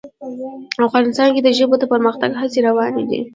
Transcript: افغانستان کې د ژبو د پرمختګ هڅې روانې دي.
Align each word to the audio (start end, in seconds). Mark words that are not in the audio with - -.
افغانستان 0.87 1.27
کې 1.35 1.41
د 1.43 1.49
ژبو 1.57 1.75
د 1.79 1.83
پرمختګ 1.93 2.31
هڅې 2.41 2.59
روانې 2.67 3.03
دي. 3.09 3.21